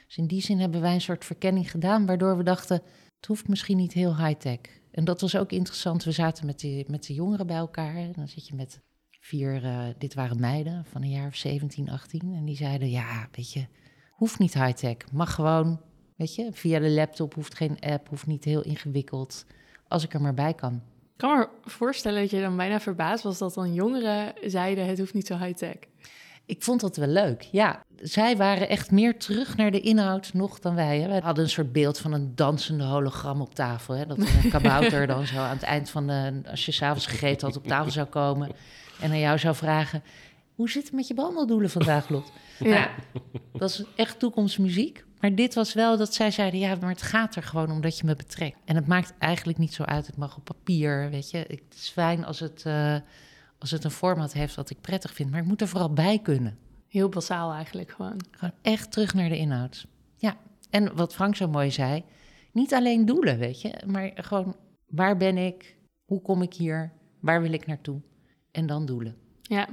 [0.07, 2.81] Dus in die zin hebben wij een soort verkenning gedaan, waardoor we dachten,
[3.15, 4.59] het hoeft misschien niet heel high-tech.
[4.91, 6.03] En dat was ook interessant.
[6.03, 7.95] We zaten met de, met de jongeren bij elkaar.
[7.95, 8.81] En dan zit je met
[9.19, 12.33] vier, uh, dit waren meiden van een jaar of 17, 18.
[12.33, 13.65] En die zeiden, ja, weet je,
[14.11, 15.11] hoeft niet high-tech.
[15.11, 15.81] Mag gewoon,
[16.15, 19.45] weet je, via de laptop, hoeft geen app, hoeft niet heel ingewikkeld
[19.87, 20.73] als ik er maar bij kan.
[20.73, 24.97] Ik kan me voorstellen dat je dan bijna verbaasd was dat dan jongeren zeiden: het
[24.97, 25.77] hoeft niet zo high-tech.
[26.47, 27.83] Ik vond dat wel leuk, ja.
[28.01, 30.99] Zij waren echt meer terug naar de inhoud nog dan wij.
[30.99, 31.07] Hè.
[31.07, 33.93] Wij hadden een soort beeld van een dansende hologram op tafel.
[33.93, 34.05] Hè.
[34.05, 36.41] Dat een kabouter dan zo aan het eind van de...
[36.49, 38.51] als je s'avonds gegeten had, op tafel zou komen...
[38.99, 40.03] en aan jou zou vragen...
[40.55, 42.31] hoe zit het met je behandeldoelen vandaag, Lot?
[42.59, 42.89] Ja.
[43.53, 45.05] dat is echt toekomstmuziek.
[45.19, 47.97] Maar dit was wel dat zij zeiden: ja, maar het gaat er gewoon om dat
[47.97, 48.57] je me betrekt.
[48.65, 50.07] En het maakt eigenlijk niet zo uit.
[50.07, 51.37] Het mag op papier, weet je.
[51.37, 52.95] Het is fijn als het, uh,
[53.57, 55.31] als het een format heeft wat ik prettig vind.
[55.31, 56.57] Maar ik moet er vooral bij kunnen.
[56.87, 58.21] Heel basaal eigenlijk gewoon.
[58.31, 59.87] Gewoon echt terug naar de inhoud.
[60.15, 60.37] Ja,
[60.69, 62.03] en wat Frank zo mooi zei:
[62.51, 63.81] niet alleen doelen, weet je.
[63.85, 64.55] Maar gewoon
[64.87, 65.75] waar ben ik?
[66.05, 66.91] Hoe kom ik hier?
[67.19, 68.01] Waar wil ik naartoe?
[68.51, 69.15] En dan doelen.
[69.41, 69.67] Ja,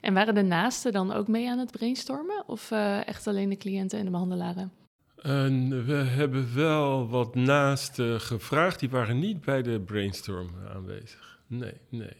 [0.00, 2.44] en waren de naasten dan ook mee aan het brainstormen?
[2.46, 4.72] Of uh, echt alleen de cliënten en de behandelaren?
[5.22, 8.80] En we hebben wel wat naasten gevraagd.
[8.80, 11.40] Die waren niet bij de brainstorm aanwezig.
[11.46, 12.16] Nee, nee.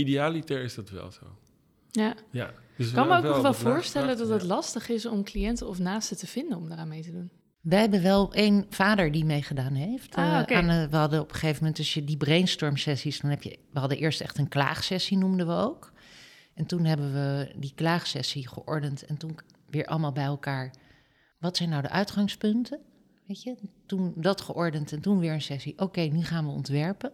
[0.00, 1.26] Idealiter is dat wel zo.
[1.90, 2.14] Ja.
[2.30, 5.68] ja dus ik kan me ook nog wel voorstellen dat het lastig is om cliënten
[5.68, 7.30] of naasten te vinden om daaraan mee te doen.
[7.60, 10.14] Wij hebben wel één vader die meegedaan heeft.
[10.14, 10.68] Ah, uh, okay.
[10.68, 13.58] aan, we hadden op een gegeven moment, als je die brainstorm sessies, dan heb je,
[13.72, 15.92] we hadden eerst echt een klaagsessie, noemden we ook.
[16.54, 20.74] En toen hebben we die klaagsessie geordend en toen weer allemaal bij elkaar
[21.38, 22.80] wat zijn nou de uitgangspunten?
[23.26, 25.78] Weet je, toen dat geordend en toen weer een sessie.
[25.78, 27.12] Oké, nu gaan we ontwerpen.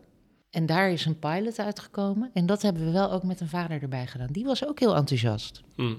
[0.56, 2.30] En daar is een pilot uitgekomen.
[2.32, 4.28] En dat hebben we wel ook met een vader erbij gedaan.
[4.32, 5.62] Die was ook heel enthousiast.
[5.74, 5.98] Hmm.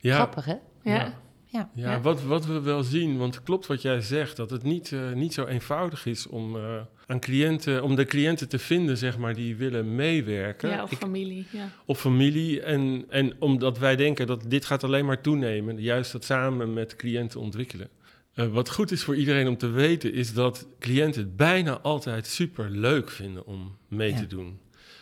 [0.00, 0.52] Ja, Grappig, hè?
[0.82, 0.94] Ja.
[0.94, 1.12] Ja.
[1.46, 2.00] Ja, Ja.
[2.00, 5.12] Wat, wat we wel zien, want het klopt wat jij zegt, dat het niet, eh,
[5.12, 9.34] niet zo eenvoudig is om, eh, aan cliënten, om de cliënten te vinden, zeg maar,
[9.34, 10.68] die willen meewerken.
[10.70, 11.46] Ja, of Ik- familie.
[11.50, 11.68] Ja.
[11.86, 12.62] of familie.
[12.62, 16.96] En, en omdat wij denken dat dit gaat alleen maar toenemen, juist dat samen met
[16.96, 17.88] cliënten ontwikkelen.
[18.34, 22.26] Eh, wat goed is voor iedereen om te weten, is dat cliënten het bijna altijd
[22.26, 24.16] super leuk vinden om mee Ja.
[24.18, 24.58] te doen.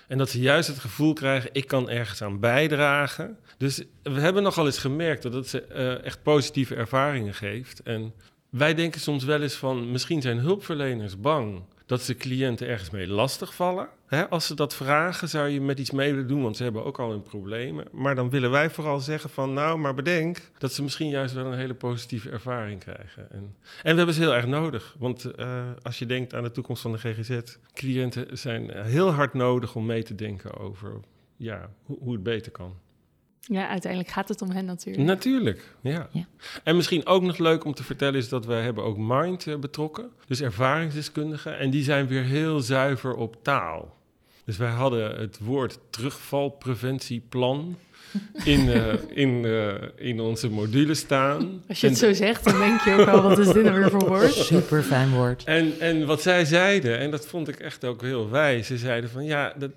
[0.09, 3.37] En dat ze juist het gevoel krijgen, ik kan ergens aan bijdragen.
[3.59, 7.83] Dus we hebben nogal eens gemerkt dat het ze eh, echt positieve ervaringen geeft.
[7.83, 8.13] En
[8.51, 13.07] wij denken soms wel eens van, misschien zijn hulpverleners bang dat ze cliënten ergens mee
[13.09, 13.89] lastigvallen.
[14.13, 16.85] Hè, als ze dat vragen, zou je met iets mee willen doen, want ze hebben
[16.85, 17.85] ook al hun problemen.
[17.93, 21.47] Maar dan willen wij vooral zeggen van, nou, maar bedenk dat ze misschien juist wel
[21.47, 23.31] een hele positieve ervaring krijgen.
[23.31, 26.51] En, en we hebben ze heel erg nodig, want eh, als je denkt aan de
[26.51, 27.41] toekomst van de GGZ,
[27.75, 31.01] cliënten zijn heel hard nodig om mee te denken over
[31.37, 32.75] ja, hoe, hoe het beter kan.
[33.41, 35.07] ja, uiteindelijk gaat het om hen natuurlijk.
[35.07, 36.09] Natuurlijk, ja.
[36.13, 36.27] Ja.
[36.65, 39.57] En misschien ook nog leuk om te vertellen is dat wij hebben ook Mind eh,
[39.57, 40.11] betrokken.
[40.27, 41.59] Dus ervaringsdeskundigen.
[41.59, 44.01] En die zijn weer heel zuiver op taal.
[44.53, 47.77] Dus wij hadden het woord terugvalpreventieplan
[48.45, 51.63] in, uh, in, uh, in onze module staan.
[51.69, 53.91] Als je het zo zegt, dan denk je ook al, wat is dit nou weer
[53.91, 54.33] voor woord?
[54.55, 55.45] Super fijn woord.
[55.45, 59.11] En, en wat zij zeiden, en dat vond ik echt ook heel wijs, ze zeiden
[59.11, 59.71] van ja, dat,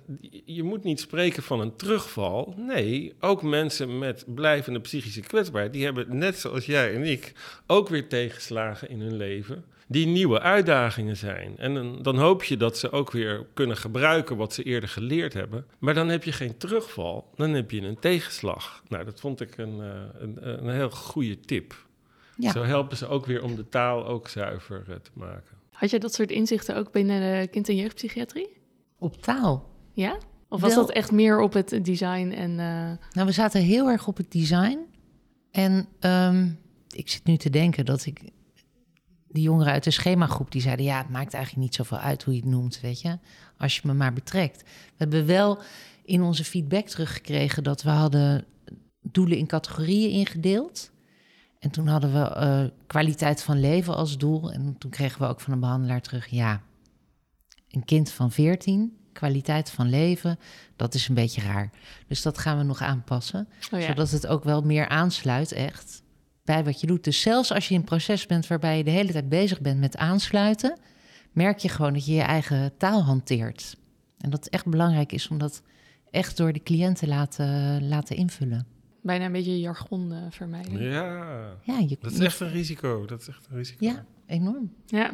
[0.44, 2.54] je moet niet spreken van een terugval.
[2.56, 7.32] Nee, ook mensen met blijvende psychische kwetsbaarheid, die hebben net zoals jij en ik
[7.66, 11.58] ook weer tegenslagen in hun leven die nieuwe uitdagingen zijn.
[11.58, 15.32] En dan, dan, hoop je dat ze ook weer kunnen gebruiken wat ze eerder geleerd
[15.32, 15.66] hebben.
[15.78, 18.82] Maar dan heb je geen terugval, dan heb je een tegenslag.
[18.88, 21.86] Nou, dat vond ik een, uh, een, een heel goede tip.
[22.36, 22.52] Ja.
[22.52, 25.56] Zo helpen ze ook weer om de taal ook zuiver uh, te maken.
[25.70, 28.48] Had je dat soort inzichten ook binnen de kind- en jeugdpsychiatrie?
[28.98, 29.70] Op taal?
[29.92, 30.18] Ja?
[30.48, 32.50] Of was Wel, dat echt meer op het design en...
[32.50, 33.06] Uh...
[33.12, 34.78] Nou, we zaten heel erg op het design.
[35.50, 36.58] En um,
[36.90, 38.20] ik zit nu te denken dat ik
[39.36, 42.34] die jongeren uit de schemagroep die zeiden: Ja, het maakt eigenlijk niet zoveel uit hoe
[42.34, 43.18] je het noemt, weet je,
[43.58, 44.62] als je me maar betrekt.
[44.62, 45.58] We hebben wel
[46.04, 48.44] in onze feedback teruggekregen dat we hadden
[49.02, 50.90] doelen in categorieën ingedeeld.
[51.58, 54.52] En toen hadden we uh, kwaliteit van leven als doel.
[54.52, 56.62] En toen kregen we ook van een behandelaar terug: Ja,
[57.70, 60.38] een kind van 14, kwaliteit van leven,
[60.76, 61.70] dat is een beetje raar.
[62.06, 63.86] Dus dat gaan we nog aanpassen, oh ja.
[63.86, 66.02] zodat het ook wel meer aansluit, echt
[66.46, 67.04] bij wat je doet.
[67.04, 69.80] Dus zelfs als je in een proces bent waarbij je de hele tijd bezig bent
[69.80, 70.78] met aansluiten,
[71.32, 73.76] merk je gewoon dat je je eigen taal hanteert.
[74.18, 75.62] En dat het echt belangrijk is om dat
[76.10, 78.66] echt door de cliënten laten, laten invullen.
[79.02, 80.82] Bijna een beetje jargon uh, vermijden.
[80.82, 83.04] Ja, ja je, dat is echt een risico.
[83.04, 83.84] Dat is echt een risico.
[83.84, 84.72] Ja, enorm.
[84.86, 85.10] Ja.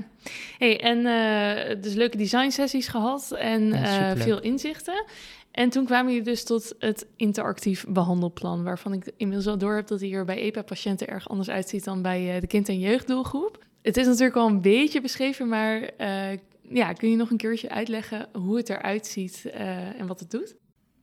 [0.59, 5.05] Hey, en uh, dus leuke design sessies gehad en ja, uh, veel inzichten.
[5.53, 9.87] En toen kwamen jullie dus tot het interactief behandelplan, waarvan ik inmiddels al door heb
[9.87, 13.65] dat hij hier bij EPA-patiënten erg anders uitziet dan bij uh, de kind- en jeugddoelgroep.
[13.83, 17.71] Het is natuurlijk al een beetje beschreven, maar uh, ja, kun je nog een keertje
[17.71, 20.57] uitleggen hoe het eruit ziet uh, en wat het doet?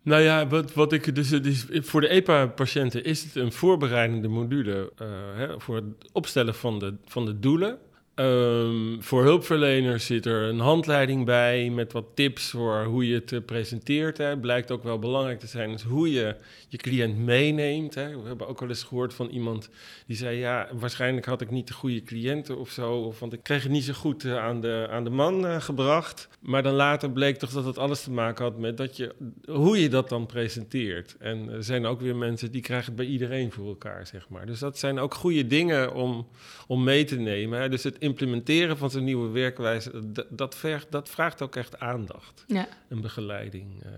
[0.03, 4.91] Nou ja, wat, wat ik dus, dus voor de EPA-patiënten is het een voorbereidende module
[5.35, 7.79] hè, voor het opstellen van de, van de doelen
[8.19, 13.31] Um, voor hulpverleners zit er een handleiding bij met wat tips voor hoe je het
[13.31, 14.17] uh, presenteert.
[14.17, 14.37] Hè.
[14.37, 16.35] Blijkt ook wel belangrijk te zijn hoe je
[16.67, 17.95] je cliënt meeneemt.
[17.95, 18.21] Hè.
[18.21, 19.69] We hebben ook wel eens gehoord van iemand
[20.05, 22.93] die zei: Ja, waarschijnlijk had ik niet de goede cliënten of zo.
[22.93, 25.61] Of, want ik kreeg het niet zo goed uh, aan, de, aan de man uh,
[25.61, 26.29] gebracht.
[26.39, 29.81] Maar dan later bleek toch dat het alles te maken had met dat je, hoe
[29.81, 31.15] je dat dan presenteert.
[31.19, 34.45] En er zijn ook weer mensen die krijgen het bij iedereen voor elkaar, zeg maar.
[34.45, 36.27] Dus dat zijn ook goede dingen om,
[36.67, 37.59] om mee te nemen.
[37.61, 37.69] Hè.
[37.69, 39.91] Dus het implementeren van zo'n nieuwe werkwijze,
[40.29, 42.67] dat, vergt, dat vraagt ook echt aandacht ja.
[42.89, 43.83] en begeleiding.
[43.85, 43.91] Uh,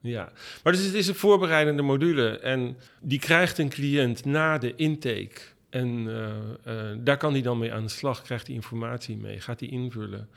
[0.00, 4.74] ja, maar dus het is een voorbereidende module en die krijgt een cliënt na de
[4.76, 5.40] intake.
[5.70, 6.28] En uh,
[6.66, 9.68] uh, daar kan hij dan mee aan de slag, krijgt hij informatie mee, gaat hij
[9.68, 10.28] invullen.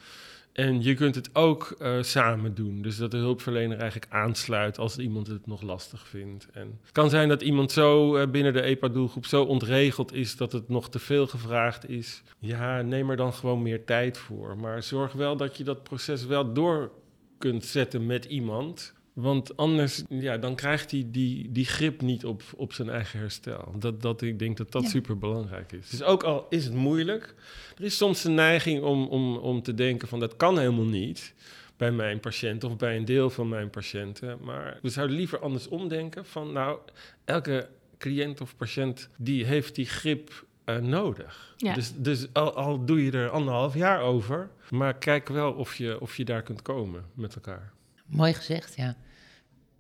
[0.62, 2.82] En je kunt het ook uh, samen doen.
[2.82, 6.48] Dus dat de hulpverlener eigenlijk aansluit als iemand het nog lastig vindt.
[6.52, 10.52] En het kan zijn dat iemand zo uh, binnen de EPA-doelgroep zo ontregeld is dat
[10.52, 12.24] het nog te veel gevraagd is.
[12.40, 14.58] Ja, neem er dan gewoon meer tijd voor.
[14.58, 16.92] Maar zorg wel dat je dat proces wel door
[17.38, 18.94] kunt zetten met iemand.
[19.14, 23.74] Want anders, ja, dan krijgt hij die, die grip niet op, op zijn eigen herstel.
[23.78, 24.90] Dat, dat, ik denk dat dat ja.
[24.90, 25.90] super belangrijk is.
[25.90, 27.36] Dus ook al is het moeilijk,
[27.78, 31.34] er is soms een neiging om, om, om te denken van dat kan helemaal niet
[31.78, 34.38] bij mijn patiënt of bij een deel van mijn patiënten.
[34.42, 36.80] Maar we zouden liever anders omdenken van nou,
[37.26, 41.54] elke cliënt of patiënt die heeft die grip uh, nodig.
[41.58, 41.74] Ja.
[41.74, 46.02] Dus, dus al, al doe je er anderhalf jaar over, maar kijk wel of je,
[46.02, 47.72] of je daar kunt komen met elkaar.
[48.12, 48.96] Mooi gezegd, ja.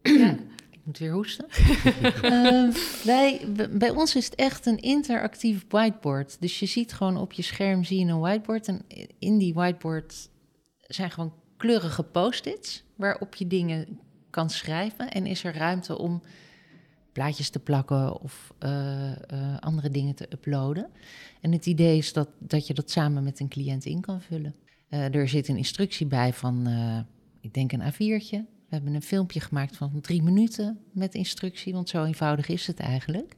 [0.02, 0.38] ja.
[0.82, 1.46] Ik moet weer hoesten.
[2.24, 6.38] uh, wij, bij ons is het echt een interactief whiteboard.
[6.39, 8.67] Dus je ziet gewoon op je scherm zie je een whiteboard.
[8.67, 8.82] En
[9.20, 10.30] in die whiteboard
[10.80, 12.84] zijn gewoon kleurige post-its...
[12.96, 15.12] waarop je dingen kan schrijven.
[15.12, 16.22] En is er ruimte om
[17.12, 20.89] plaatjes te plakken of uh, uh, andere dingen te uploaden.
[21.41, 24.56] En het idee is dat, dat je dat samen met een cliënt in kan vullen.
[24.89, 26.67] Uh, er zit een instructie bij van
[27.41, 28.60] ik denk een A4'tje.
[28.71, 32.80] We hebben een filmpje gemaakt van drie minuten met instructie, want zo eenvoudig is het
[32.80, 33.36] eigenlijk.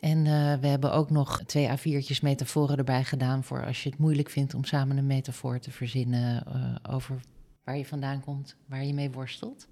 [0.00, 3.98] En uh, we hebben ook nog twee A4'tjes metaforen erbij gedaan voor als je het
[3.98, 7.20] moeilijk vindt om samen een metafoor te verzinnen uh, over
[7.64, 9.66] waar je vandaan komt, waar je mee worstelt.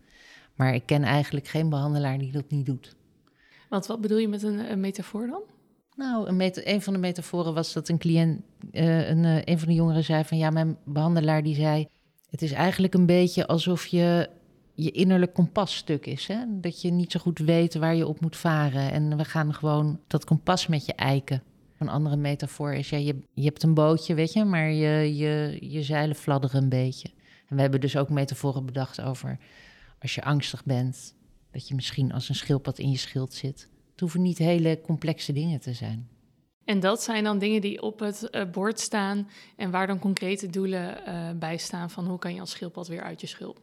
[0.55, 2.97] Maar ik ken eigenlijk geen behandelaar die dat niet doet.
[3.69, 5.43] Want wat bedoel je met een, een metafoor dan?
[5.97, 8.41] Nou, een, meta een, van de metaforen was dat een cliënt,
[8.73, 11.89] uh, een, een van de jongeren zei van ja, mijn behandelaar die zei
[12.33, 14.31] het is eigenlijk een beetje alsof je
[14.75, 16.27] je innerlijk kompasstuk is.
[16.27, 16.45] Hè?
[16.49, 18.93] Dat je niet zo goed weet waar je op moet varen.
[18.93, 21.43] En we gaan gewoon dat kompas met je eiken.
[21.79, 25.83] Een andere metafoor is, ja, je, hebt een bootje, weet je, maar je, je, je
[25.83, 27.09] zeilen fladderen een beetje.
[27.49, 29.39] En we hebben dus ook metaforen bedacht over
[30.01, 31.15] als je angstig bent,
[31.51, 33.69] dat je misschien als een schildpad in je schild zit.
[33.91, 36.09] Het hoeven niet hele complexe dingen te zijn.
[36.65, 40.51] En dat zijn dan dingen die op het uh, bord staan en waar dan concrete
[40.51, 43.61] doelen uh, bij staan van hoe kan je als schildpad weer uit je schulp.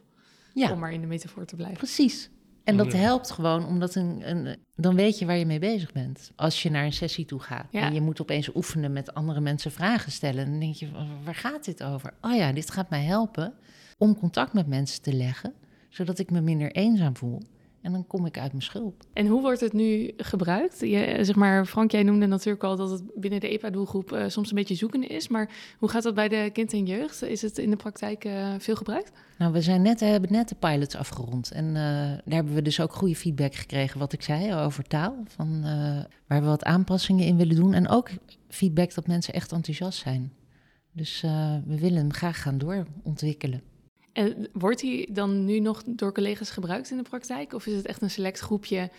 [0.54, 0.72] Ja.
[0.72, 1.78] Om maar in de metafoor te blijven.
[1.78, 2.30] Precies.
[2.64, 6.30] En dat helpt gewoon, omdat een, een, dan weet je waar je mee bezig bent.
[6.36, 7.80] Als je naar een sessie toe gaat ja.
[7.80, 10.88] en je moet opeens oefenen met andere mensen vragen stellen, dan denk je,
[11.24, 12.14] waar gaat dit over?
[12.20, 13.54] Oh ja, dit gaat mij helpen
[13.98, 15.54] om contact met mensen te leggen,
[15.88, 17.42] zodat ik me minder eenzaam voel.
[17.82, 19.02] En dan kom ik uit mijn schulp.
[19.12, 20.80] En hoe wordt het nu gebruikt?
[20.80, 24.48] Je, zeg maar, Frank, jij noemde natuurlijk al dat het binnen de EPA-doelgroep uh, soms
[24.48, 25.28] een beetje zoeken is.
[25.28, 27.22] Maar hoe gaat dat bij de kind en jeugd?
[27.22, 29.12] Is het in de praktijk uh, veel gebruikt?
[29.38, 31.50] Nou, we zijn net, hebben net de pilots afgerond.
[31.50, 35.16] En uh, daar hebben we dus ook goede feedback gekregen, wat ik zei over taal.
[35.26, 35.62] Van,
[36.26, 37.74] waar we wat aanpassingen in willen doen.
[37.74, 38.08] En ook
[38.48, 40.32] feedback dat mensen echt enthousiast zijn.
[40.92, 41.20] Dus
[41.66, 43.69] we willen hem graag gaan doorontwikkelen.
[44.12, 47.52] En wordt die dan nu nog door collega's gebruikt in de praktijk?
[47.52, 48.90] Of is het echt een select groepje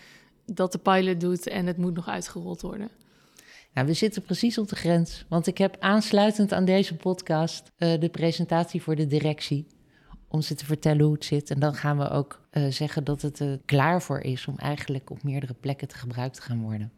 [0.46, 2.90] dat de pilot doet en het moet nog uitgerold worden?
[3.74, 5.24] Nou, we zitten precies op de grens.
[5.28, 9.66] Want ik heb aansluitend aan deze podcast uh, de presentatie voor de directie.
[10.28, 11.50] Om ze te vertellen hoe het zit.
[11.50, 15.10] En dan gaan we ook uh, zeggen dat het er klaar voor is om eigenlijk
[15.10, 16.92] op meerdere plekken te gebruikt te gaan worden.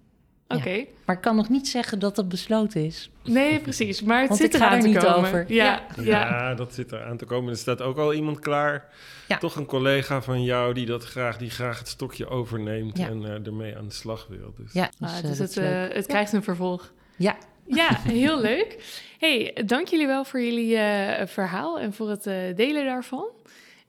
[0.57, 0.85] Oké.
[1.05, 3.11] Maar ik kan nog niet zeggen dat dat besloten is.
[3.25, 4.03] Nee, precies.
[4.03, 5.17] Maar het zit er aan te niet komen.
[5.17, 5.45] over.
[5.49, 6.03] Ja, ja.
[6.03, 7.51] ja, dat zit er aan te komen.
[7.53, 8.89] Er staat ook al iemand klaar.
[9.39, 13.47] Toch een collega van jou die dat graag, die graag het stokje overneemt en uh,
[13.47, 14.55] ermee aan de slag wil.
[14.57, 14.73] Dus.
[14.73, 16.93] Ja, dus, ah, dus het, uh, het krijgt een vervolg.
[17.17, 17.37] Ja.
[17.67, 17.89] Ja,
[18.23, 19.03] heel leuk.
[19.19, 22.25] Hey, dank jullie wel voor jullie uh, verhaal en voor het
[22.57, 23.27] delen daarvan.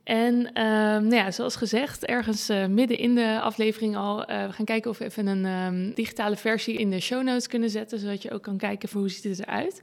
[0.05, 0.63] En uh,
[0.93, 4.91] nou ja, zoals gezegd, ergens uh, midden in de aflevering al, uh, we gaan kijken
[4.91, 8.31] of we even een um, digitale versie in de show notes kunnen zetten, zodat je
[8.31, 9.81] ook kan kijken voor hoe ziet het eruit.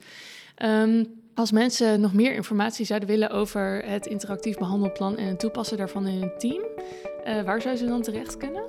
[0.63, 1.05] Um,
[1.35, 6.07] als mensen nog meer informatie zouden willen over het interactief behandelplan en het toepassen daarvan
[6.07, 6.63] in een team,
[7.45, 8.63] waar zouden ze dan terecht kunnen?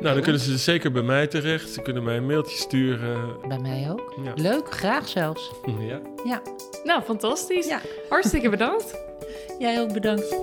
[0.00, 1.70] Nou, dan kunnen ze zeker bij mij terecht.
[1.70, 3.48] Ze kunnen mij een mailtje sturen.
[3.48, 4.14] Bij mij ook.
[4.24, 4.32] Ja.
[4.34, 5.52] Leuk, graag zelfs.
[5.78, 6.00] Ja.
[6.24, 6.42] ja.
[6.84, 7.66] Nou, fantastisch.
[7.66, 7.80] Ja.
[8.08, 9.05] Hartstikke bedankt.
[9.58, 10.36] Jij ook bedankt.